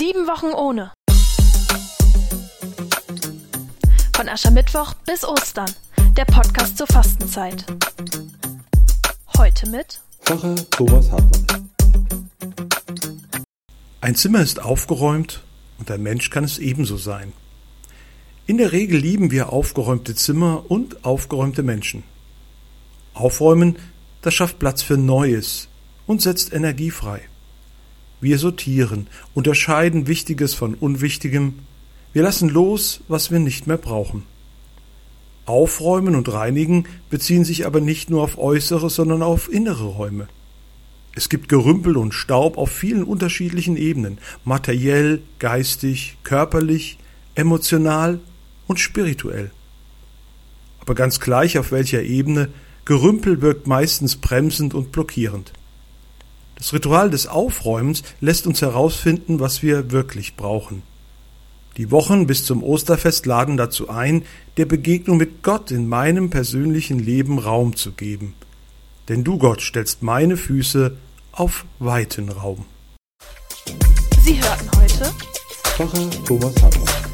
[0.00, 0.92] Sieben Wochen ohne.
[4.16, 5.70] Von Aschermittwoch bis Ostern.
[6.16, 7.66] Der Podcast zur Fastenzeit.
[9.36, 11.70] Heute mit Pfarrer Thomas Hartmann.
[14.00, 15.42] Ein Zimmer ist aufgeräumt
[15.78, 17.34] und ein Mensch kann es ebenso sein.
[18.46, 22.04] In der Regel lieben wir aufgeräumte Zimmer und aufgeräumte Menschen.
[23.12, 23.76] Aufräumen,
[24.22, 25.68] das schafft Platz für Neues
[26.06, 27.29] und setzt Energie frei.
[28.20, 31.54] Wir sortieren, unterscheiden Wichtiges von Unwichtigem,
[32.12, 34.24] wir lassen los, was wir nicht mehr brauchen.
[35.46, 40.28] Aufräumen und reinigen beziehen sich aber nicht nur auf äußere, sondern auf innere Räume.
[41.14, 46.98] Es gibt Gerümpel und Staub auf vielen unterschiedlichen Ebenen, materiell, geistig, körperlich,
[47.34, 48.20] emotional
[48.66, 49.50] und spirituell.
[50.80, 52.48] Aber ganz gleich auf welcher Ebene,
[52.84, 55.52] Gerümpel wirkt meistens bremsend und blockierend.
[56.60, 60.82] Das Ritual des Aufräumens lässt uns herausfinden, was wir wirklich brauchen.
[61.78, 64.26] Die Wochen bis zum Osterfest laden dazu ein,
[64.58, 68.34] der Begegnung mit Gott in meinem persönlichen Leben Raum zu geben.
[69.08, 70.98] Denn du, Gott, stellst meine Füße
[71.32, 72.66] auf weiten Raum.
[74.22, 75.14] Sie hörten heute
[75.64, 77.09] Pfarrer Thomas Hartmann.